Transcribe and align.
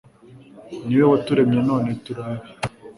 ni 0.85 0.93
we 0.99 1.05
waturemye 1.11 1.59
none 1.69 1.89
turi 2.03 2.21
abe 2.29 2.45